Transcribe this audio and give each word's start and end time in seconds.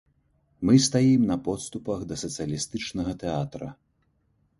Мы 0.67 0.77
стаім 0.85 1.27
на 1.31 1.35
подступах 1.47 1.99
да 2.13 2.17
сацыялістычнага 2.21 3.15
тэатра. 3.25 3.67